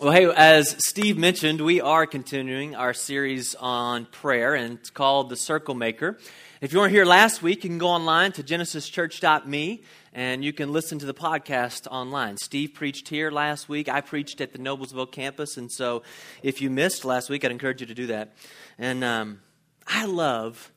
[0.00, 5.28] Well, hey, as Steve mentioned, we are continuing our series on prayer, and it's called
[5.28, 6.16] The Circle Maker.
[6.60, 9.82] If you weren't here last week, you can go online to genesischurch.me
[10.12, 12.36] and you can listen to the podcast online.
[12.36, 13.88] Steve preached here last week.
[13.88, 16.04] I preached at the Noblesville campus, and so
[16.44, 18.36] if you missed last week, I'd encourage you to do that.
[18.78, 19.40] And um,
[19.84, 20.70] I love,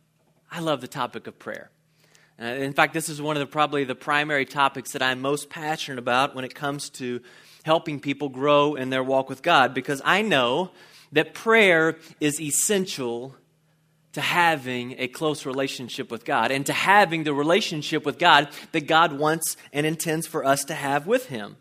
[0.49, 1.69] I love the topic of prayer.
[2.41, 5.47] Uh, in fact, this is one of the probably the primary topics that I'm most
[5.47, 7.21] passionate about when it comes to
[7.63, 10.71] helping people grow in their walk with God because I know
[11.11, 13.35] that prayer is essential
[14.13, 18.87] to having a close relationship with God and to having the relationship with God that
[18.87, 21.55] God wants and intends for us to have with Him.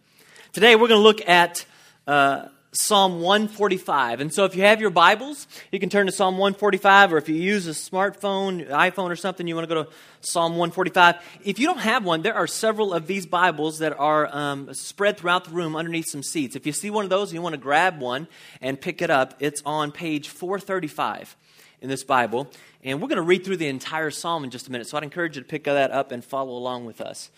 [0.52, 1.64] Today, we're going to look at
[2.06, 4.20] uh, Psalm 145.
[4.20, 7.28] And so, if you have your Bibles, you can turn to Psalm 145, or if
[7.28, 11.16] you use a smartphone, iPhone, or something, you want to go to Psalm 145.
[11.45, 15.16] If you don't have one, there are several of these Bibles that are um, spread
[15.16, 16.55] throughout the room underneath some seats.
[16.55, 18.28] If you see one of those and you want to grab one
[18.61, 21.37] and pick it up, it's on page 435
[21.81, 22.48] in this Bible.
[22.84, 24.87] And we're going to read through the entire psalm in just a minute.
[24.87, 27.31] So I'd encourage you to pick that up and follow along with us.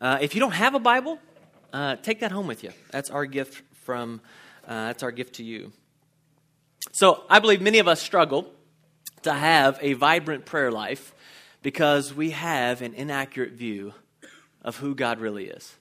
[0.00, 1.18] Uh, if you don't have a Bible,
[1.72, 2.70] uh, take that home with you.
[2.92, 4.20] That's our gift from,
[4.66, 5.72] uh, that's our gift to you.
[6.92, 8.52] So I believe many of us struggle
[9.22, 11.14] to have a vibrant prayer life
[11.62, 13.92] because we have an inaccurate view
[14.62, 15.74] of who God really is.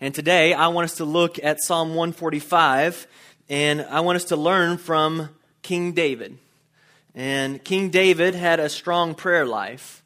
[0.00, 3.08] And today, I want us to look at Psalm 145,
[3.48, 5.30] and I want us to learn from
[5.62, 6.38] King David.
[7.14, 10.04] And King David had a strong prayer life,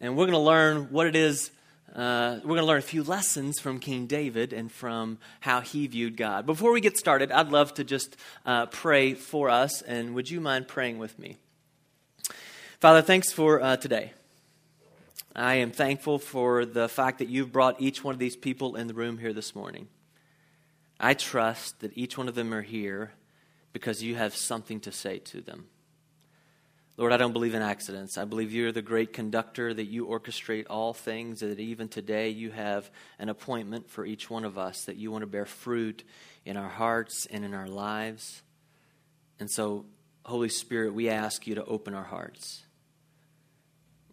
[0.00, 1.50] and we're going to learn what it is.
[1.94, 5.86] Uh, we're going to learn a few lessons from King David and from how he
[5.86, 6.44] viewed God.
[6.44, 10.40] Before we get started, I'd love to just uh, pray for us, and would you
[10.40, 11.36] mind praying with me?
[12.80, 14.12] Father, thanks for uh, today.
[15.36, 18.88] I am thankful for the fact that you've brought each one of these people in
[18.88, 19.86] the room here this morning.
[20.98, 23.12] I trust that each one of them are here
[23.72, 25.66] because you have something to say to them.
[26.96, 28.16] Lord, I don't believe in accidents.
[28.16, 32.52] I believe you're the great conductor, that you orchestrate all things, that even today you
[32.52, 32.88] have
[33.18, 36.04] an appointment for each one of us, that you want to bear fruit
[36.44, 38.42] in our hearts and in our lives.
[39.40, 39.86] And so,
[40.24, 42.62] Holy Spirit, we ask you to open our hearts.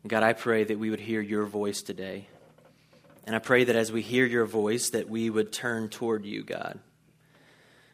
[0.08, 2.28] God, I pray that we would hear your voice today.
[3.26, 6.44] And I pray that as we hear your voice, that we would turn toward you,
[6.44, 6.80] God.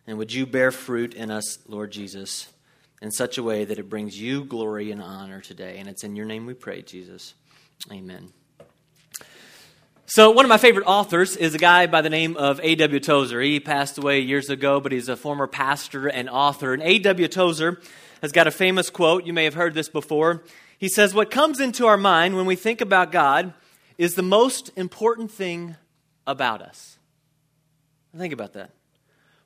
[0.07, 2.47] And would you bear fruit in us, Lord Jesus,
[3.01, 5.77] in such a way that it brings you glory and honor today.
[5.77, 7.33] And it's in your name we pray, Jesus.
[7.91, 8.33] Amen.
[10.09, 12.99] So, one of my favorite authors is a guy by the name of A.W.
[13.01, 13.41] Tozer.
[13.41, 16.73] He passed away years ago, but he's a former pastor and author.
[16.73, 17.27] And A.W.
[17.27, 17.81] Tozer
[18.21, 19.25] has got a famous quote.
[19.25, 20.43] You may have heard this before.
[20.77, 23.53] He says, What comes into our mind when we think about God
[23.97, 25.75] is the most important thing
[26.25, 26.97] about us.
[28.15, 28.71] Think about that.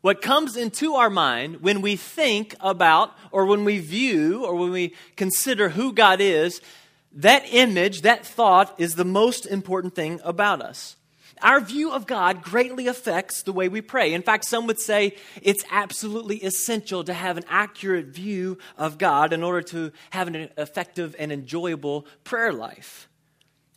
[0.02, 4.72] What comes into our mind when we think about, or when we view, or when
[4.72, 6.60] we consider who God is,
[7.14, 10.96] that image, that thought is the most important thing about us.
[11.44, 14.14] Our view of God greatly affects the way we pray.
[14.14, 19.34] In fact, some would say it's absolutely essential to have an accurate view of God
[19.34, 23.08] in order to have an effective and enjoyable prayer life.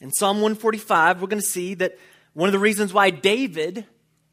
[0.03, 1.99] In Psalm 145, we're going to see that
[2.35, 3.87] one of the reasons why David,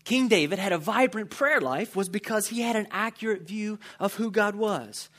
[0.04, 4.16] King David, had a vibrant prayer life was because he had an accurate view of
[4.16, 5.10] who God was.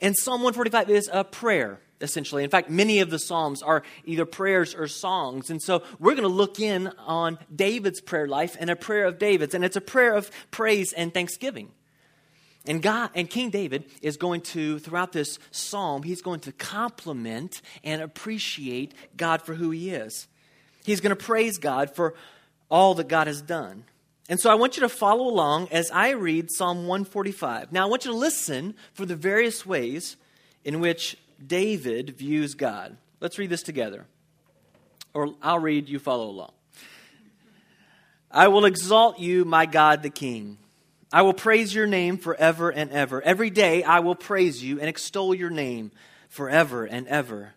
[0.00, 2.44] And Psalm 145 is a prayer essentially.
[2.44, 5.50] In fact, many of the Psalms are either prayers or songs.
[5.50, 9.18] And so we're going to look in on David's prayer life and a prayer of
[9.18, 9.54] David's.
[9.54, 11.70] And it's a prayer of praise and thanksgiving.
[12.66, 17.62] And God and King David is going to, throughout this psalm, he's going to compliment
[17.82, 20.28] and appreciate God for who he is.
[20.84, 22.14] He's going to praise God for
[22.70, 23.84] all that God has done.
[24.30, 27.72] And so I want you to follow along as I read Psalm 145.
[27.72, 30.16] Now I want you to listen for the various ways
[30.64, 32.96] in which David views God.
[33.18, 34.06] Let's read this together.
[35.14, 36.52] Or I'll read, you follow along.
[38.30, 40.58] I will exalt you, my God the King.
[41.12, 43.20] I will praise your name forever and ever.
[43.20, 45.90] Every day I will praise you and extol your name
[46.28, 47.54] forever and ever.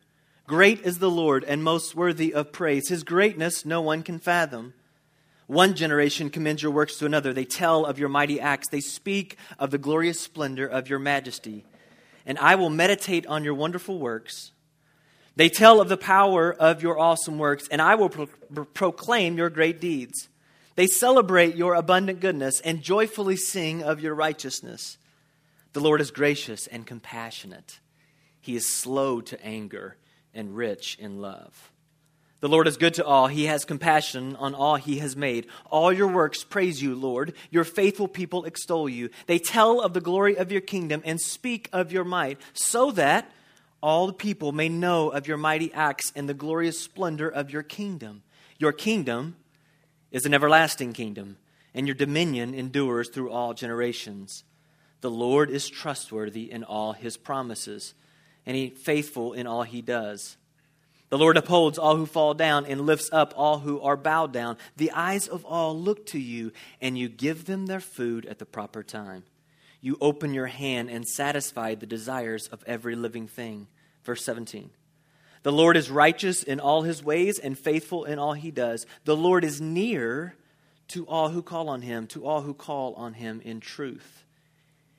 [0.48, 2.90] Great is the Lord and most worthy of praise.
[2.90, 4.74] His greatness no one can fathom.
[5.54, 7.34] One generation commends your works to another.
[7.34, 8.70] They tell of your mighty acts.
[8.70, 11.66] They speak of the glorious splendor of your majesty
[12.26, 14.52] and I will meditate on your wonderful works.
[15.36, 19.50] They tell of the power of your awesome works, and I will pro- proclaim your
[19.50, 20.30] great deeds.
[20.76, 24.98] They celebrate your abundant goodness and joyfully sing of your righteousness.
[25.74, 27.80] The Lord is gracious and compassionate.
[28.40, 29.98] He is slow to anger
[30.34, 31.72] and rich in love.
[32.44, 33.28] The Lord is good to all.
[33.28, 35.48] He has compassion on all he has made.
[35.72, 37.36] All your works praise you, Lord.
[37.52, 39.12] Your faithful people extol you.
[39.28, 43.32] They tell of the glory of your kingdom and speak of your might, so that
[43.82, 47.64] all the people may know of your mighty acts and the glorious splendor of your
[47.64, 48.24] kingdom.
[48.58, 49.38] Your kingdom
[50.12, 51.38] is an everlasting kingdom,
[51.74, 54.44] and your dominion endures through all generations.
[55.00, 57.94] The Lord is trustworthy in all his promises,
[58.46, 60.36] and he faithful in all he does.
[61.14, 64.58] The Lord upholds all who fall down and lifts up all who are bowed down.
[64.78, 66.52] The eyes of all look to you,
[66.82, 69.22] and you give them their food at the proper time.
[69.80, 73.68] You open your hand and satisfy the desires of every living thing.
[74.04, 74.72] Verse 17.
[75.44, 78.88] The Lord is righteous in all his ways and faithful in all he does.
[79.06, 80.34] The Lord is near
[80.88, 84.23] to all who call on him, to all who call on him in truth.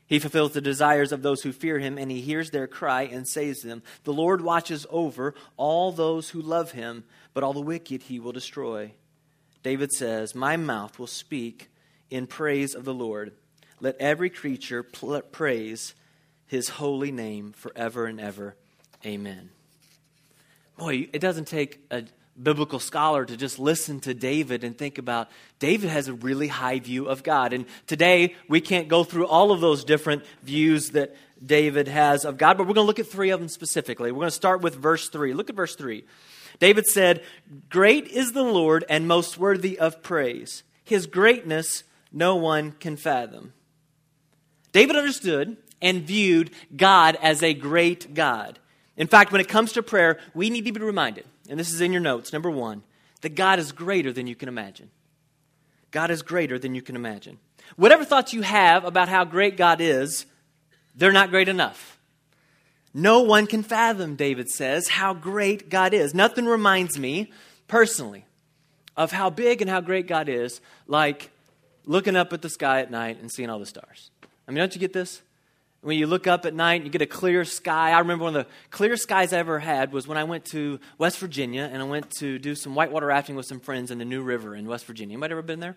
[0.06, 3.26] He fulfills the desires of those who fear him, and he hears their cry and
[3.26, 3.82] saves them.
[4.04, 8.32] The Lord watches over all those who love him, but all the wicked he will
[8.32, 8.92] destroy.
[9.62, 11.70] David says, My mouth will speak
[12.10, 13.32] in praise of the Lord.
[13.80, 15.94] Let every creature praise
[16.46, 18.56] his holy name forever and ever.
[19.04, 19.50] Amen.
[20.76, 22.04] Boy, it doesn't take a
[22.40, 26.80] biblical scholar to just listen to David and think about David has a really high
[26.80, 27.52] view of God.
[27.52, 31.14] And today we can't go through all of those different views that
[31.44, 34.10] David has of God, but we're going to look at three of them specifically.
[34.10, 35.34] We're going to start with verse 3.
[35.34, 36.04] Look at verse 3.
[36.58, 37.22] David said,
[37.68, 40.62] Great is the Lord and most worthy of praise.
[40.84, 43.52] His greatness no one can fathom.
[44.72, 48.58] David understood and viewed God as a great God.
[48.96, 51.80] In fact, when it comes to prayer, we need to be reminded and this is
[51.80, 52.82] in your notes, number one,
[53.20, 54.90] that God is greater than you can imagine.
[55.90, 57.38] God is greater than you can imagine.
[57.76, 60.26] Whatever thoughts you have about how great God is,
[60.94, 61.98] they're not great enough.
[62.92, 66.14] No one can fathom, David says, how great God is.
[66.14, 67.32] Nothing reminds me,
[67.66, 68.24] personally,
[68.96, 71.30] of how big and how great God is, like
[71.84, 74.10] looking up at the sky at night and seeing all the stars.
[74.46, 75.22] I mean, don't you get this?
[75.84, 77.92] When you look up at night, and you get a clear sky.
[77.92, 80.80] I remember one of the clearest skies I ever had was when I went to
[80.96, 84.06] West Virginia and I went to do some whitewater rafting with some friends in the
[84.06, 85.14] New River in West Virginia.
[85.14, 85.76] Anybody ever been there?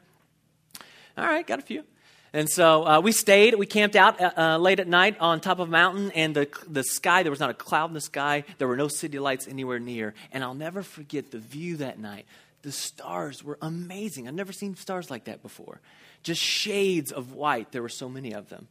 [1.18, 1.84] All right, got a few.
[2.32, 5.60] And so uh, we stayed, we camped out uh, uh, late at night on top
[5.60, 8.46] of a mountain, and the, the sky, there was not a cloud in the sky.
[8.60, 10.14] There were no city lights anywhere near.
[10.32, 12.26] And I'll never forget the view that night.
[12.62, 14.28] The stars were amazing.
[14.28, 15.82] I've never seen stars like that before.
[16.24, 17.72] Just shades of white.
[17.72, 18.68] There were so many of them.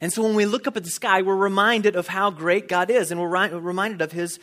[0.00, 2.90] And so when we look up at the sky, we're reminded of how great God
[2.90, 4.38] is, and we're reminded of his,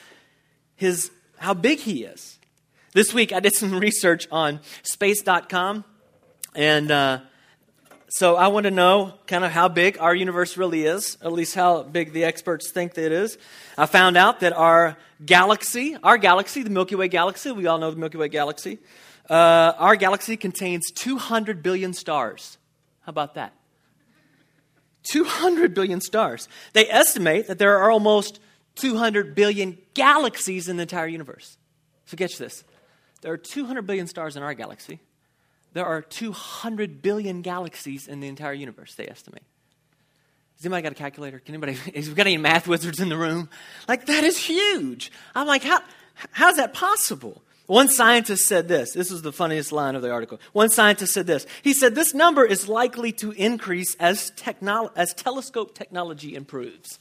[0.76, 2.40] his, how big He is.
[2.94, 5.84] This week, I did some research on space.com,
[6.56, 7.20] and uh,
[8.10, 11.56] so I want to know kind of how big our universe really is, at least
[11.56, 13.38] how big the experts think that it is.
[13.78, 17.92] I found out that our galaxy, our galaxy, the Milky Way galaxy, we all know
[17.92, 18.80] the Milky Way galaxy,
[19.30, 22.58] uh, our galaxy contains 200 billion stars.
[23.02, 23.54] How about that?
[25.04, 26.48] 200 billion stars.
[26.74, 28.40] They estimate that there are almost
[28.76, 31.58] 200 billion galaxies in the entire universe.
[32.06, 32.64] So, catch this
[33.22, 35.00] there are 200 billion stars in our galaxy.
[35.74, 39.44] There are 200 billion galaxies in the entire universe, they estimate.
[40.58, 41.40] Has anybody got a calculator?
[41.40, 43.50] Can anybody, has we got any math wizards in the room?
[43.88, 45.12] Like, that is huge.
[45.34, 45.82] I'm like, how,
[46.32, 47.42] how's that possible?
[47.66, 48.92] One scientist said this.
[48.92, 50.40] This is the funniest line of the article.
[50.52, 51.48] One scientist said this.
[51.62, 57.00] He said, This number is likely to increase as, technolo- as telescope technology improves.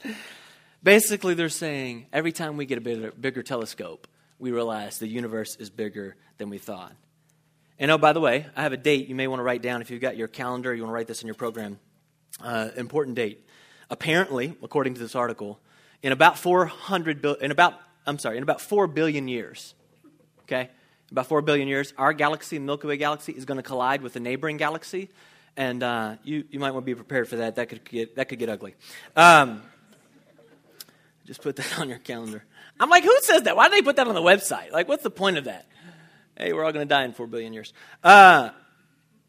[0.82, 4.06] Basically, they're saying every time we get a bigger, bigger telescope,
[4.38, 6.92] we realize the universe is bigger than we thought.
[7.78, 9.82] And oh, by the way, I have a date you may want to write down
[9.82, 11.80] if you've got your calendar, you want to write this in your program.
[12.40, 13.44] Uh, important date.
[13.90, 15.58] Apparently, according to this article,
[16.02, 17.74] in about 400 bil- in about
[18.06, 19.74] I'm sorry, in about 4 billion years,
[20.52, 20.70] okay?
[21.10, 24.20] About 4 billion years, our galaxy, Milky Way galaxy, is going to collide with a
[24.20, 25.10] neighboring galaxy.
[25.56, 27.56] And uh, you, you might want to be prepared for that.
[27.56, 28.74] That could get, that could get ugly.
[29.14, 29.62] Um,
[31.26, 32.44] just put that on your calendar.
[32.80, 33.56] I'm like, who says that?
[33.56, 34.72] Why do they put that on the website?
[34.72, 35.66] Like, what's the point of that?
[36.36, 37.74] Hey, we're all going to die in 4 billion years.
[38.02, 38.50] Uh,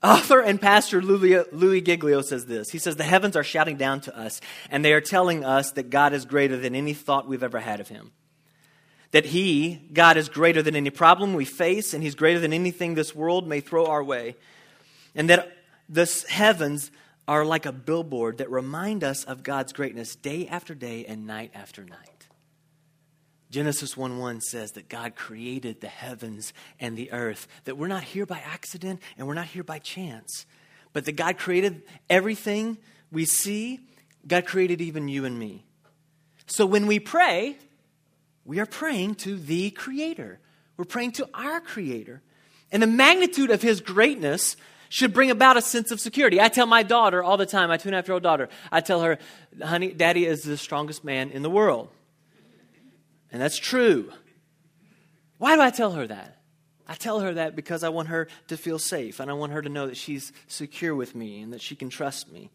[0.02, 2.70] author and pastor Louis Giglio says this.
[2.70, 4.40] He says, The heavens are shouting down to us,
[4.72, 7.82] and they are telling us that God is greater than any thought we've ever had
[7.82, 8.14] of him
[9.14, 12.96] that He, God, is greater than any problem we face, and He's greater than anything
[12.96, 14.36] this world may throw our way.
[15.16, 15.56] And that
[15.88, 16.92] the heavens
[17.28, 21.52] are like a billboard that remind us of God's greatness day after day and night
[21.54, 22.28] after night.
[23.52, 28.04] Genesis 1 1 says that God created the heavens and the earth, that we're not
[28.04, 30.48] here by accident and we're not here by chance,
[30.92, 32.80] but that God created everything
[33.12, 33.80] we see.
[34.26, 35.66] God created even you and me.
[36.48, 37.58] So when we pray,
[38.46, 40.40] we are praying to the Creator.
[40.78, 42.22] We're praying to our Creator.
[42.72, 44.56] And the magnitude of His greatness
[44.90, 46.40] should bring about a sense of security.
[46.40, 48.50] I tell my daughter all the time, my two and a half year old daughter,
[48.72, 49.18] I tell her,
[49.62, 51.90] honey, daddy is the strongest man in the world.
[53.32, 54.12] And that's true.
[55.40, 56.38] Why do I tell her that?
[56.88, 59.62] I tell her that because I want her to feel safe and I want her
[59.62, 62.52] to know that she's secure with me and that she can trust me.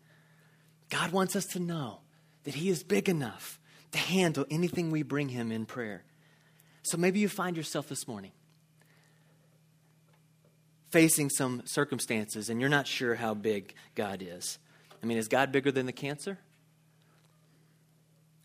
[0.91, 2.01] God wants us to know
[2.45, 3.58] that He is big enough
[3.93, 6.05] to handle anything we bring Him in prayer.
[6.83, 8.33] So maybe you find yourself this morning
[10.91, 14.59] facing some circumstances and you're not sure how big God is.
[15.03, 16.39] I mean, is God bigger than the cancer?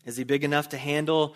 [0.04, 1.34] Is He big enough to handle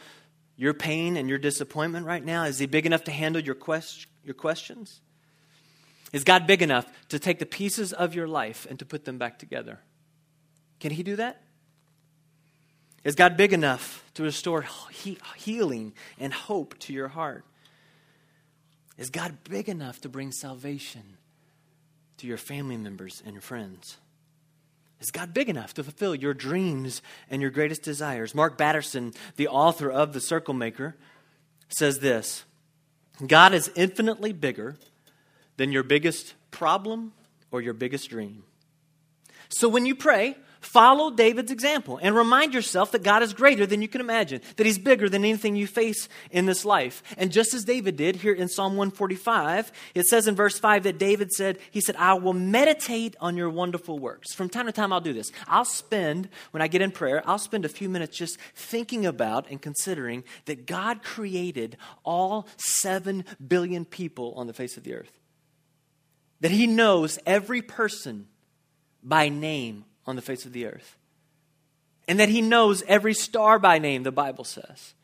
[0.57, 2.45] your pain and your disappointment right now?
[2.45, 5.01] Is He big enough to handle your, quest- your questions?
[6.13, 9.19] Is God big enough to take the pieces of your life and to put them
[9.19, 9.81] back together?
[10.81, 11.43] Can He do that?
[13.09, 17.47] Is God big enough to restore he- healing and hope to your heart?
[18.99, 21.17] Is God big enough to bring salvation
[22.19, 23.97] to your family members and your friends?
[25.01, 27.01] Is God big enough to fulfill your dreams
[27.31, 28.35] and your greatest desires?
[28.35, 30.95] Mark Batterson, the author of The Circle Maker,
[31.71, 32.45] says this
[33.27, 34.77] God is infinitely bigger
[35.57, 37.15] than your biggest problem
[37.51, 38.45] or your biggest dream.
[39.49, 43.81] So when you pray, Follow David's example and remind yourself that God is greater than
[43.81, 47.03] you can imagine, that He's bigger than anything you face in this life.
[47.17, 50.99] And just as David did here in Psalm 145, it says in verse 5 that
[50.99, 54.35] David said, He said, I will meditate on your wonderful works.
[54.35, 55.31] From time to time, I'll do this.
[55.47, 59.49] I'll spend, when I get in prayer, I'll spend a few minutes just thinking about
[59.51, 65.19] and considering that God created all 7 billion people on the face of the earth.
[66.41, 68.27] That He knows every person
[69.03, 70.97] by name on the face of the earth.
[72.07, 74.95] And that he knows every star by name, the Bible says.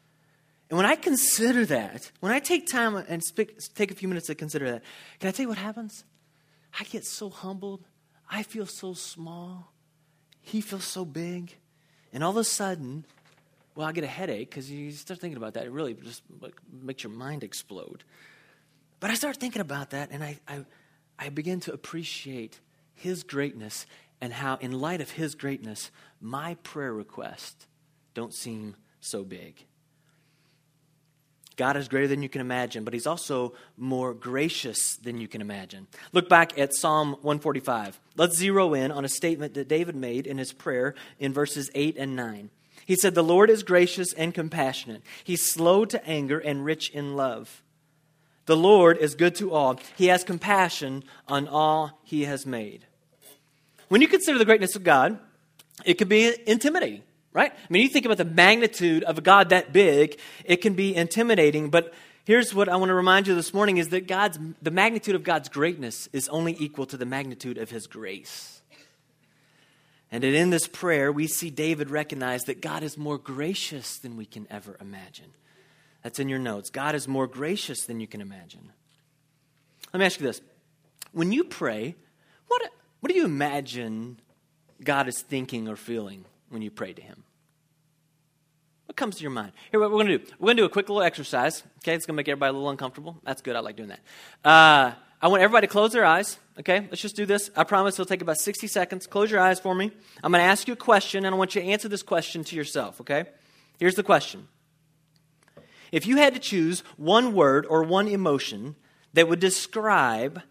[0.70, 4.28] And when I consider that, when I take time and speak, take a few minutes
[4.28, 4.82] to consider that,
[5.20, 6.04] can I tell you what happens?
[6.78, 7.84] I get so humbled.
[8.30, 9.72] I feel so small.
[10.40, 11.54] He feels so big.
[12.12, 13.04] And all of a sudden,
[13.74, 15.66] well, I get a headache because you start thinking about that.
[15.66, 16.22] It really just
[16.72, 18.04] makes your mind explode.
[19.00, 20.64] But I start thinking about that, and I, I,
[21.18, 22.60] I begin to appreciate
[22.94, 23.86] his greatness
[24.20, 27.66] and how, in light of His greatness, my prayer requests
[28.14, 29.66] don't seem so big.
[31.56, 35.40] God is greater than you can imagine, but He's also more gracious than you can
[35.40, 35.86] imagine.
[36.12, 38.00] Look back at Psalm 145.
[38.16, 41.96] Let's zero in on a statement that David made in his prayer in verses 8
[41.98, 42.50] and 9.
[42.86, 47.14] He said, The Lord is gracious and compassionate, He's slow to anger and rich in
[47.14, 47.62] love.
[48.46, 52.86] The Lord is good to all, He has compassion on all He has made.
[53.88, 55.18] When you consider the greatness of God,
[55.84, 57.52] it can be intimidating, right?
[57.52, 60.94] I mean, you think about the magnitude of a God that big, it can be
[60.94, 61.92] intimidating, but
[62.24, 65.22] here's what I want to remind you this morning is that God's the magnitude of
[65.24, 68.62] God's greatness is only equal to the magnitude of his grace.
[70.10, 74.26] And in this prayer, we see David recognize that God is more gracious than we
[74.26, 75.32] can ever imagine.
[76.04, 76.70] That's in your notes.
[76.70, 78.70] God is more gracious than you can imagine.
[79.92, 80.40] Let me ask you this.
[81.12, 81.96] When you pray,
[82.46, 82.62] what
[83.00, 84.20] what do you imagine
[84.82, 87.24] God is thinking or feeling when you pray to Him?
[88.86, 89.52] What comes to your mind?
[89.70, 90.24] Here, what we're going to do.
[90.38, 91.62] We're going to do a quick little exercise.
[91.78, 93.16] Okay, it's going to make everybody a little uncomfortable.
[93.24, 93.56] That's good.
[93.56, 94.00] I like doing that.
[94.44, 94.92] Uh,
[95.22, 96.38] I want everybody to close their eyes.
[96.60, 97.50] Okay, let's just do this.
[97.56, 99.06] I promise it'll take about 60 seconds.
[99.06, 99.90] Close your eyes for me.
[100.22, 102.44] I'm going to ask you a question, and I want you to answer this question
[102.44, 103.00] to yourself.
[103.00, 103.24] Okay?
[103.78, 104.48] Here's the question
[105.94, 108.74] If you had to choose one word or one emotion
[109.12, 110.42] that would describe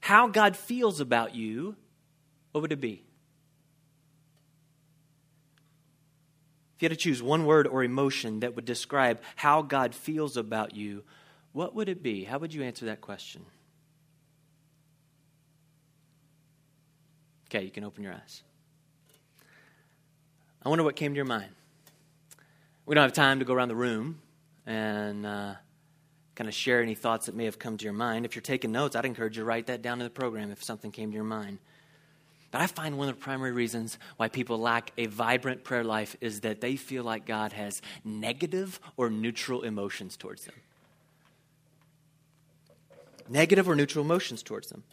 [0.00, 1.76] how God feels about you
[2.52, 3.02] what would it be?
[6.74, 10.38] If you had to choose one word or emotion that would describe how God feels
[10.38, 11.04] about you,
[11.52, 12.24] what would it be?
[12.24, 13.44] How would you answer that question?
[17.50, 18.42] Okay, you can open your eyes.
[20.62, 21.52] I wonder what came to your mind.
[22.86, 24.22] We don't have time to go around the room
[24.66, 25.54] and uh,
[26.34, 28.26] kind of share any thoughts that may have come to your mind.
[28.26, 30.62] If you're taking notes, I'd encourage you to write that down in the program if
[30.62, 31.58] something came to your mind.
[32.50, 36.16] But I find one of the primary reasons why people lack a vibrant prayer life
[36.20, 40.54] is that they feel like God has negative or neutral emotions towards them.
[43.28, 44.84] Negative or neutral emotions towards them.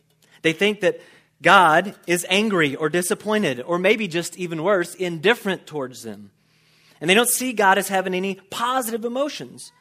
[0.42, 1.00] They think that
[1.42, 6.32] God is angry or disappointed, or maybe just even worse, indifferent towards them.
[7.03, 9.74] And they don't see God as having any positive emotions.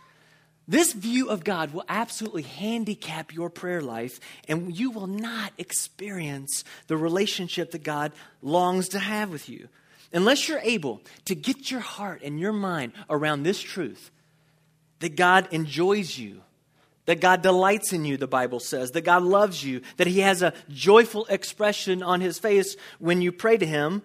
[0.67, 6.64] This view of God will absolutely handicap your prayer life, and you will not experience
[6.88, 8.11] the relationship that God
[8.43, 9.69] longs to have with you.
[10.12, 14.11] Unless you're able to get your heart and your mind around this truth
[14.99, 16.43] that God enjoys you,
[17.07, 20.43] that God delights in you, the Bible says, that God loves you, that He has
[20.43, 24.02] a joyful expression on His face when you pray to Him,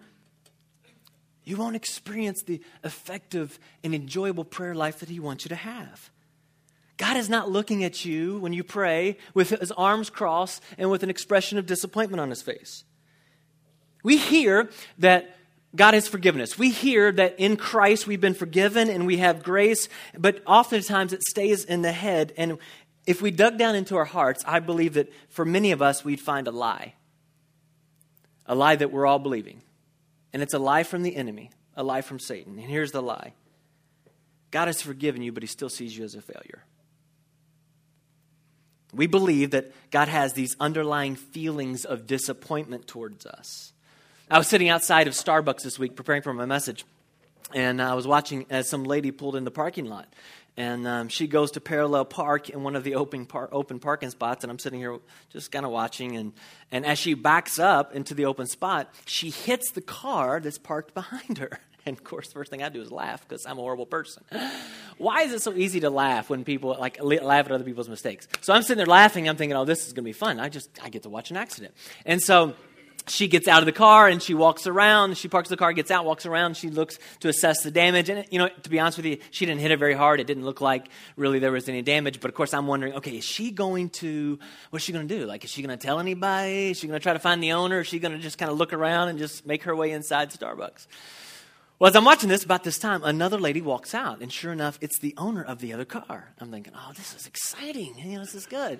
[1.48, 6.12] you won't experience the effective and enjoyable prayer life that He wants you to have.
[6.98, 11.04] God is not looking at you when you pray with His arms crossed and with
[11.04, 12.84] an expression of disappointment on His face.
[14.04, 15.38] We hear that
[15.74, 16.58] God has forgiven us.
[16.58, 19.88] We hear that in Christ we've been forgiven and we have grace,
[20.18, 22.34] but oftentimes it stays in the head.
[22.36, 22.58] And
[23.06, 26.20] if we dug down into our hearts, I believe that for many of us, we'd
[26.20, 26.96] find a lie.
[28.48, 29.62] A lie that we're all believing.
[30.34, 32.60] And it's a lie from the enemy, a lie from Satan.
[32.60, 33.34] And here's the lie
[34.52, 36.64] God has forgiven you, but he still sees you as a failure.
[38.94, 43.74] We believe that God has these underlying feelings of disappointment towards us.
[44.32, 46.86] I was sitting outside of Starbucks this week preparing for my message,
[47.54, 50.08] and I was watching as some lady pulled in the parking lot
[50.58, 54.10] and um, she goes to parallel park in one of the open, par- open parking
[54.10, 54.98] spots and i'm sitting here
[55.30, 56.34] just kind of watching and,
[56.72, 60.94] and as she backs up into the open spot she hits the car that's parked
[60.94, 61.60] behind her.
[61.86, 64.22] And of course the first thing i do is laugh because i'm a horrible person.
[64.98, 68.28] Why is it so easy to laugh when people like laugh at other people's mistakes?
[68.42, 70.38] So i'm sitting there laughing i'm thinking oh this is going to be fun.
[70.42, 71.74] I just i get to watch an accident.
[72.06, 72.56] And so
[73.10, 75.18] she gets out of the car and she walks around.
[75.18, 76.58] She parks the car, gets out, walks around.
[76.58, 78.10] She looks to assess the damage.
[78.10, 80.20] And, you know, to be honest with you, she didn't hit it very hard.
[80.20, 82.20] It didn't look like really there was any damage.
[82.20, 85.26] But of course, I'm wondering okay, is she going to, what's she going to do?
[85.26, 86.72] Like, is she going to tell anybody?
[86.72, 87.82] Is she going to try to find the owner?
[87.82, 90.32] Is she going to just kind of look around and just make her way inside
[90.32, 90.88] Starbucks?
[91.80, 94.80] Well, as I'm watching this, about this time, another lady walks out, and sure enough,
[94.82, 96.34] it's the owner of the other car.
[96.40, 97.94] I'm thinking, oh, this is exciting.
[98.00, 98.80] You know, this is good.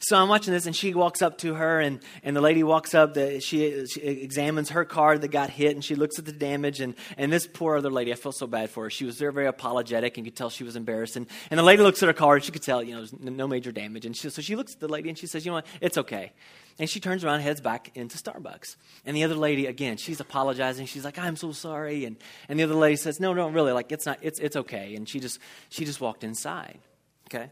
[0.00, 2.94] So I'm watching this, and she walks up to her, and, and the lady walks
[2.94, 3.12] up.
[3.12, 6.80] The, she, she examines her car that got hit, and she looks at the damage.
[6.80, 8.90] And, and this poor other lady, I feel so bad for her.
[8.90, 11.16] She was very, very apologetic, and you could tell she was embarrassed.
[11.16, 13.12] And, and the lady looks at her car, and she could tell, you know, there's
[13.20, 14.06] no major damage.
[14.06, 15.98] And she, so she looks at the lady, and she says, you know what, it's
[15.98, 16.32] okay.
[16.80, 18.76] And she turns around, heads back into Starbucks.
[19.04, 20.86] And the other lady, again, she's apologizing.
[20.86, 22.06] She's like, I'm so sorry.
[22.06, 22.16] And,
[22.48, 24.94] and the other lady says, No, no, really, like it's not, it's, it's okay.
[24.94, 26.78] And she just, she just walked inside.
[27.26, 27.50] Okay?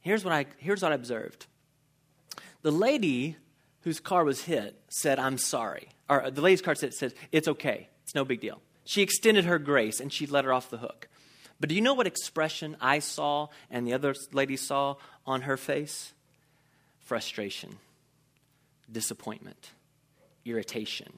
[0.00, 1.46] Here's what I, here's what I observed.
[2.62, 3.34] The lady
[3.80, 5.88] whose car was hit said, I'm sorry.
[6.08, 7.88] Or uh, the lady's car said, said, It's okay.
[8.04, 8.62] It's no big deal.
[8.84, 11.08] She extended her grace and she let her off the hook.
[11.58, 15.56] But do you know what expression I saw and the other lady saw on her
[15.56, 16.12] face?
[17.00, 17.78] Frustration
[18.90, 19.70] disappointment,
[20.44, 21.12] irritation,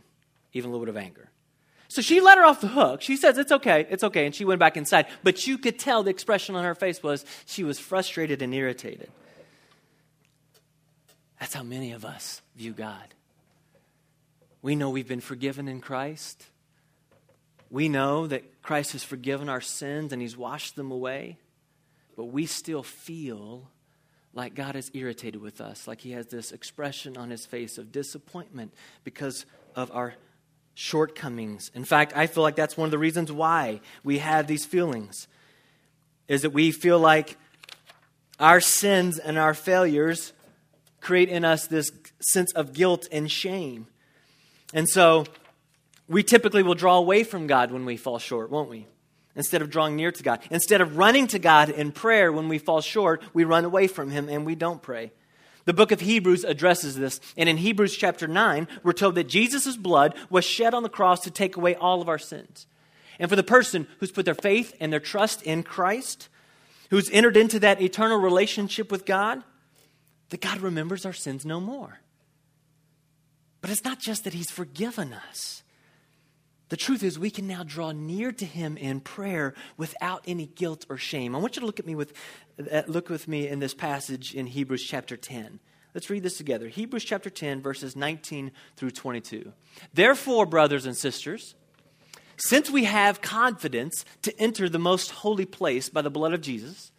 [0.53, 1.31] even a little bit of anger.
[1.89, 3.03] So she let her off the hook.
[3.03, 4.25] She says, It's okay, it's okay.
[4.25, 5.07] And she went back inside.
[5.23, 9.11] But you could tell the expression on her face was she was frustrated and irritated.
[11.39, 13.15] That's how many of us view God.
[14.63, 16.47] We know we've been forgiven in Christ.
[17.69, 21.37] We know that Christ has forgiven our sins and he's washed them away.
[22.17, 23.69] But we still feel
[24.35, 27.93] like God is irritated with us, like He has this expression on His face of
[27.93, 28.73] disappointment
[29.05, 29.45] because
[29.77, 30.15] of our
[30.75, 31.71] shortcomings.
[31.75, 35.29] In fact, I feel like that's one of the reasons why we have these feelings,
[36.29, 37.37] is that we feel like
[38.41, 40.33] our sins and our failures
[41.01, 43.87] create in us this sense of guilt and shame.
[44.73, 45.27] And so
[46.09, 48.87] we typically will draw away from God when we fall short, won't we?
[49.35, 50.41] Instead of drawing near to God.
[50.51, 54.11] Instead of running to God in prayer when we fall short, we run away from
[54.11, 55.13] Him and we don't pray.
[55.65, 57.21] The book of Hebrews addresses this.
[57.37, 61.21] And in Hebrews chapter 9, we're told that Jesus' blood was shed on the cross
[61.21, 62.67] to take away all of our sins.
[63.19, 66.29] And for the person who's put their faith and their trust in Christ,
[66.91, 69.43] who's entered into that eternal relationship with God,
[70.31, 72.01] that God remembers our sins no more.
[73.61, 75.62] But it's not just that He's forgiven us.
[76.73, 80.87] The truth is, we can now draw near to Him in prayer without any guilt
[80.89, 81.37] or shame.
[81.37, 82.15] I want you to look at me with,
[82.73, 85.61] uh, look with me in this passage in Hebrews chapter 10.
[85.95, 86.69] Let's read this together.
[86.69, 89.53] Hebrews chapter 10, verses 19 through 22.
[89.93, 91.55] Therefore, brothers and sisters,
[92.39, 96.91] since we have confidence to enter the most holy place by the blood of Jesus,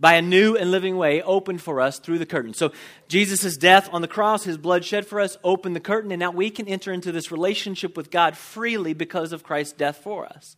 [0.00, 2.54] by a new and living way opened for us through the curtain.
[2.54, 2.72] So,
[3.06, 6.30] Jesus' death on the cross, his blood shed for us, opened the curtain, and now
[6.30, 10.56] we can enter into this relationship with God freely because of Christ's death for us.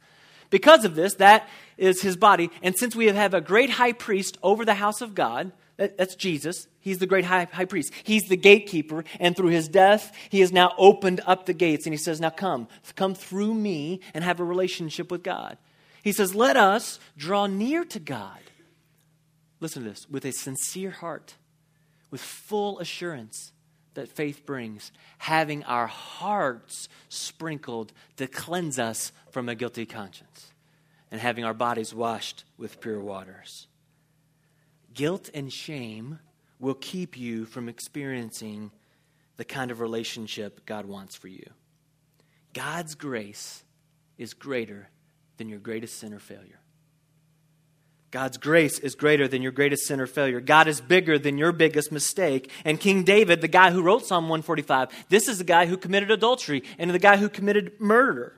[0.49, 2.51] Because of this, that is his body.
[2.63, 6.69] And since we have a great high priest over the house of God, that's Jesus.
[6.81, 7.93] He's the great high, high priest.
[8.05, 9.05] He's the gatekeeper.
[9.19, 11.87] And through his death, he has now opened up the gates.
[11.87, 15.57] And he says, Now come, come through me and have a relationship with God.
[16.03, 18.39] He says, Let us draw near to God
[19.63, 21.37] listen to this, with a sincere heart,
[22.11, 23.53] with full assurance
[23.95, 30.53] that faith brings, having our hearts sprinkled to cleanse us from a guilty conscience,
[31.11, 33.67] and having our bodies washed with pure waters.
[34.95, 36.19] guilt and shame
[36.59, 38.71] will keep you from experiencing
[39.37, 41.47] the kind of relationship God wants for you.
[42.53, 43.65] God's grace
[44.19, 44.89] is greater
[45.39, 46.61] than your greatest sin or failure.
[48.13, 50.39] God's grace is greater than your greatest sin or failure.
[50.39, 52.51] God is bigger than your biggest mistake.
[52.63, 56.11] And King David, the guy who wrote Psalm 145, this is the guy who committed
[56.11, 58.35] adultery and the guy who committed murder.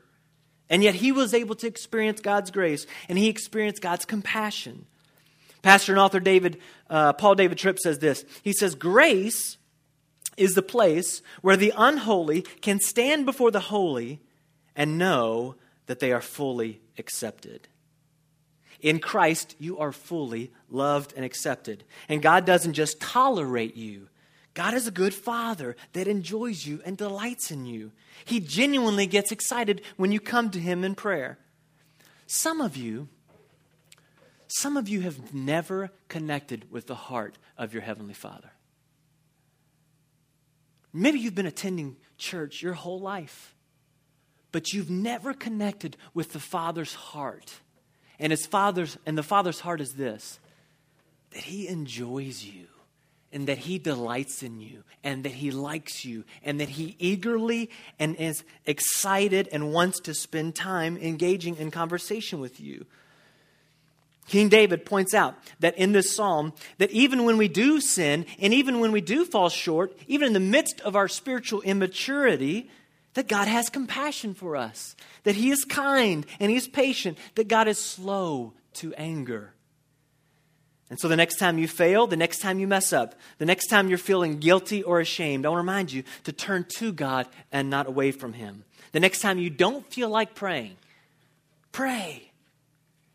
[0.70, 4.86] And yet he was able to experience God's grace and he experienced God's compassion.
[5.60, 8.24] Pastor and author David, uh, Paul David Tripp says this.
[8.44, 9.58] He says, Grace
[10.36, 14.20] is the place where the unholy can stand before the holy
[14.76, 15.56] and know
[15.86, 17.66] that they are fully accepted.
[18.84, 21.84] In Christ, you are fully loved and accepted.
[22.06, 24.08] And God doesn't just tolerate you,
[24.52, 27.90] God is a good father that enjoys you and delights in you.
[28.24, 31.38] He genuinely gets excited when you come to Him in prayer.
[32.26, 33.08] Some of you,
[34.46, 38.52] some of you have never connected with the heart of your Heavenly Father.
[40.92, 43.56] Maybe you've been attending church your whole life,
[44.52, 47.54] but you've never connected with the Father's heart.
[48.18, 50.38] And his father's and the Father's heart is this
[51.30, 52.66] that he enjoys you
[53.32, 57.68] and that he delights in you and that he likes you and that he eagerly
[57.98, 62.86] and is excited and wants to spend time engaging in conversation with you.
[64.28, 68.54] King David points out that in this psalm that even when we do sin and
[68.54, 72.70] even when we do fall short, even in the midst of our spiritual immaturity,
[73.14, 77.48] that God has compassion for us, that he is kind and he is patient, that
[77.48, 79.54] God is slow to anger.
[80.90, 83.68] And so the next time you fail, the next time you mess up, the next
[83.68, 87.26] time you're feeling guilty or ashamed, I want to remind you to turn to God
[87.50, 88.64] and not away from him.
[88.92, 90.76] The next time you don't feel like praying,
[91.72, 92.30] pray.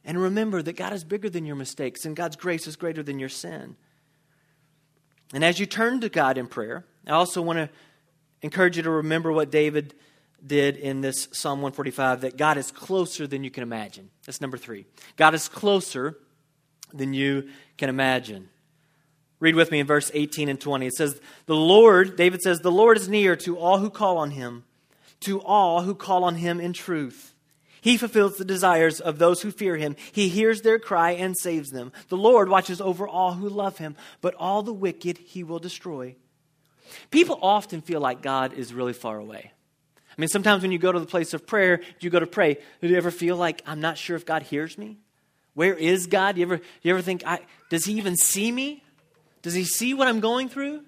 [0.04, 3.20] And remember that God is bigger than your mistakes and God's grace is greater than
[3.20, 3.76] your sin.
[5.34, 7.70] And as you turn to God in prayer, I also want to
[8.42, 9.94] encourage you to remember what David
[10.46, 14.10] did in this Psalm 145 that God is closer than you can imagine.
[14.26, 14.86] That's number three.
[15.18, 16.18] God is closer
[16.94, 18.50] than you can imagine.
[19.40, 20.88] Read with me in verse 18 and 20.
[20.88, 24.32] It says, The Lord, David says, The Lord is near to all who call on
[24.32, 24.66] him,
[25.22, 27.34] to all who call on him in truth.
[27.82, 29.96] He fulfills the desires of those who fear him.
[30.12, 31.94] He hears their cry and saves them.
[32.10, 36.16] The Lord watches over all who love him, but all the wicked he will destroy.
[37.12, 39.52] People often feel like God is really far away.
[40.10, 42.58] I mean, sometimes when you go to the place of prayer, you go to pray.
[42.82, 44.98] Do you ever feel like, I'm not sure if God hears me?
[45.54, 46.36] Where is God?
[46.36, 48.84] Do you ever, you ever think, I, does he even see me?
[49.42, 50.84] Does he see what I'm going through?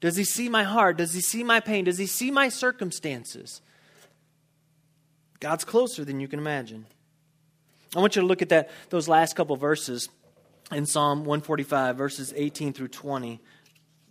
[0.00, 0.96] Does he see my heart?
[0.96, 1.84] Does he see my pain?
[1.84, 3.60] Does he see my circumstances?
[5.40, 6.86] God's closer than you can imagine.
[7.94, 10.08] I want you to look at that those last couple verses
[10.70, 13.40] in Psalm 145, verses 18 through 20.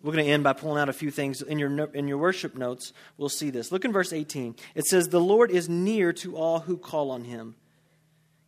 [0.04, 2.56] We're going to end by pulling out a few things in your in your worship
[2.56, 2.94] notes.
[3.18, 3.72] We'll see this.
[3.72, 4.56] Look in verse 18.
[4.74, 7.56] It says, "The Lord is near to all who call on him."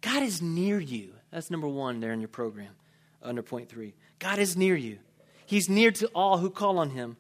[0.02, 1.14] God is near you.
[1.32, 2.76] That's number 1 there in your program
[3.22, 3.94] under point 3.
[4.20, 5.00] God is near you.
[5.46, 7.18] He's near to all who call on him.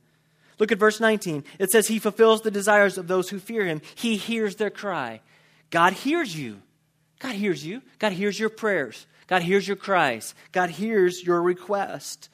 [0.59, 1.43] Look at verse 19.
[1.59, 3.81] It says, He fulfills the desires of those who fear him.
[3.95, 5.21] He hears their cry.
[5.69, 6.61] God hears you.
[7.19, 7.81] God hears you.
[7.99, 9.07] God hears your prayers.
[9.27, 10.35] God hears your cries.
[10.51, 12.29] God hears your request.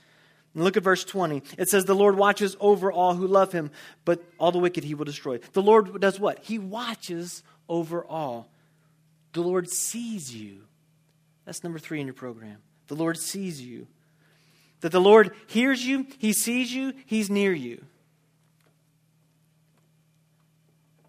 [0.53, 1.43] And look at verse 20.
[1.57, 3.71] It says, The Lord watches over all who love him,
[4.05, 5.39] but all the wicked he will destroy.
[5.53, 6.39] The Lord does what?
[6.39, 8.49] He watches over all.
[9.33, 10.63] The Lord sees you.
[11.45, 12.57] That's number three in your program.
[12.87, 13.87] The Lord sees you.
[14.81, 17.83] That the Lord hears you, He sees you, He's near you.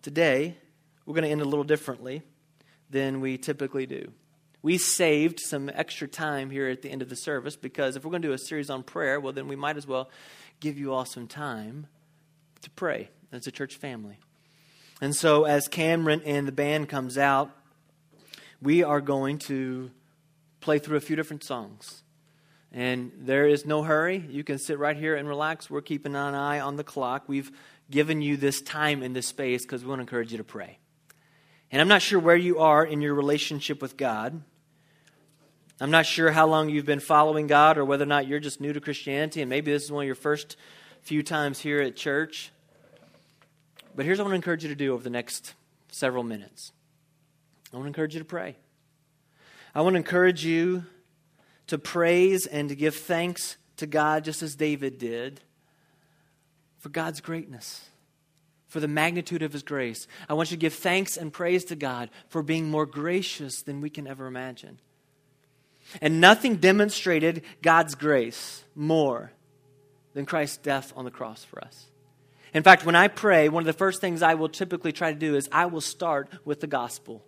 [0.02, 0.56] Today,
[1.04, 2.22] we're going to end a little differently
[2.88, 4.10] than we typically do.
[4.62, 8.10] We saved some extra time here at the end of the service because if we're
[8.10, 10.10] going to do a series on prayer, well, then we might as well
[10.60, 11.86] give you all some time
[12.60, 14.18] to pray as a church family.
[15.00, 17.50] And so, as Cameron and the band comes out,
[18.60, 19.90] we are going to
[20.60, 22.02] play through a few different songs.
[22.72, 24.24] And there is no hurry.
[24.28, 25.70] You can sit right here and relax.
[25.70, 27.24] We're keeping an eye on the clock.
[27.26, 27.50] We've
[27.90, 30.78] given you this time in this space because we want to encourage you to pray.
[31.72, 34.42] And I'm not sure where you are in your relationship with God.
[35.80, 38.60] I'm not sure how long you've been following God or whether or not you're just
[38.60, 40.56] new to Christianity and maybe this is one of your first
[41.00, 42.52] few times here at church.
[43.96, 45.54] But here's what I want to encourage you to do over the next
[45.88, 46.72] several minutes
[47.72, 48.56] I want to encourage you to pray.
[49.74, 50.84] I want to encourage you
[51.68, 55.40] to praise and to give thanks to God just as David did
[56.78, 57.88] for God's greatness
[58.70, 60.06] for the magnitude of His grace.
[60.28, 63.80] I want you to give thanks and praise to God for being more gracious than
[63.80, 64.78] we can ever imagine.
[66.00, 69.32] And nothing demonstrated God's grace more
[70.14, 71.86] than Christ's death on the cross for us.
[72.52, 75.18] In fact, when I pray, one of the first things I will typically try to
[75.18, 77.24] do is I will start with the gospel.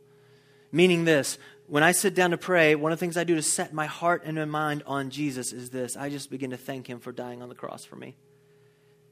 [0.73, 3.43] Meaning this, when I sit down to pray, one of the things I do to
[3.43, 6.89] set my heart and my mind on Jesus is this I just begin to thank
[6.89, 8.17] Him for dying on the cross for me.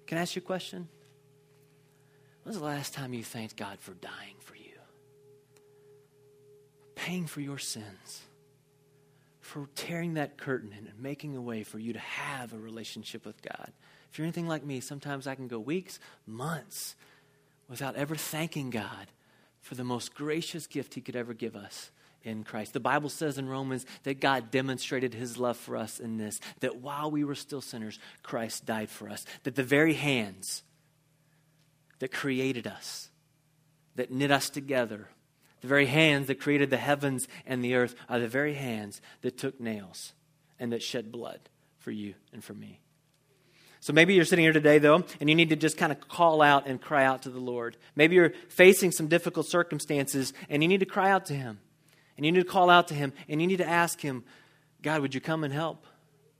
[0.06, 0.88] Can I ask you a question?
[2.42, 4.64] When was the last time you thanked God for dying for you?
[6.96, 8.22] Paying for your sins,
[9.50, 13.42] for tearing that curtain and making a way for you to have a relationship with
[13.42, 13.72] God.
[14.08, 16.94] If you're anything like me, sometimes I can go weeks, months
[17.68, 19.08] without ever thanking God
[19.60, 21.90] for the most gracious gift He could ever give us
[22.22, 22.74] in Christ.
[22.74, 26.76] The Bible says in Romans that God demonstrated his love for us in this that
[26.76, 29.26] while we were still sinners, Christ died for us.
[29.42, 30.62] That the very hands
[31.98, 33.08] that created us,
[33.96, 35.08] that knit us together,
[35.60, 39.38] the very hands that created the heavens and the earth, are the very hands that
[39.38, 40.12] took nails
[40.58, 41.40] and that shed blood
[41.78, 42.80] for you and for me.
[43.80, 46.42] So maybe you're sitting here today, though, and you need to just kind of call
[46.42, 47.78] out and cry out to the Lord.
[47.96, 51.60] Maybe you're facing some difficult circumstances and you need to cry out to Him.
[52.16, 54.24] And you need to call out to Him and you need to ask Him,
[54.82, 55.86] God, would you come and help?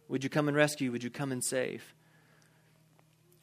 [0.09, 0.93] Would you come and rescue?
[0.93, 1.95] Would you come and save?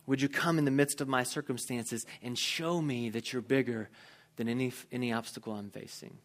[0.06, 3.90] Would you come in the midst of my circumstances and show me that you're bigger
[4.38, 6.18] than any, any obstacle I'm facing?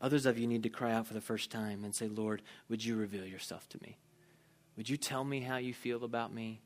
[0.00, 2.84] Others of you need to cry out for the first time and say, Lord, would
[2.84, 3.98] you reveal yourself to me?
[4.76, 6.60] Would you tell me how you feel about me?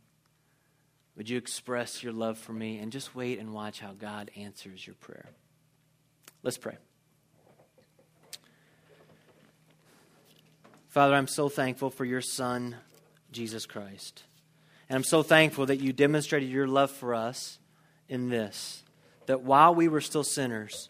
[1.16, 4.86] Would you express your love for me and just wait and watch how God answers
[4.86, 5.30] your prayer?
[6.42, 6.76] Let's pray.
[10.88, 12.76] Father, I'm so thankful for your Son,
[13.30, 14.24] Jesus Christ.
[14.90, 17.58] And I'm so thankful that you demonstrated your love for us
[18.10, 18.81] in this
[19.26, 20.88] that while we were still sinners,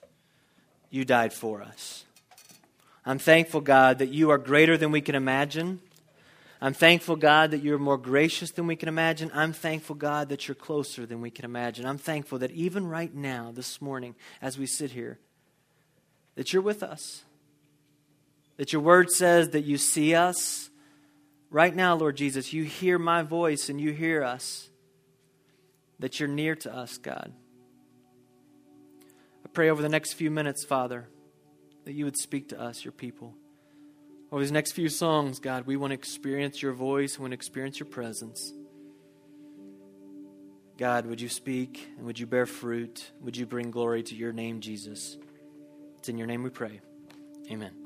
[0.91, 2.05] you died for us.
[3.05, 5.81] I'm thankful, God, that you are greater than we can imagine
[6.63, 9.33] I'm thankful, God, that you're more gracious than we can imagine.
[9.35, 11.85] I'm thankful, God, that you're closer than we can imagine.
[11.85, 15.19] I'm thankful that even right now, this morning, as we sit here,
[16.37, 17.25] that you're with us.
[18.59, 20.71] That your word says that you see us.
[21.51, 24.69] Right now, Lord Jesus, you hear my voice and you hear us.
[25.99, 27.33] That you're near to us, God.
[29.53, 31.09] Pray over the next few minutes, Father,
[31.85, 33.35] that you would speak to us, your people.
[34.31, 37.37] Over these next few songs, God, we want to experience your voice, we want to
[37.37, 38.55] experience your presence.
[40.79, 43.13] God, would you speak and would you bear fruit?
[43.21, 45.19] Would you bring glory to your name, Jesus?
[45.99, 46.81] It's in your name we pray.
[47.51, 47.82] Amen.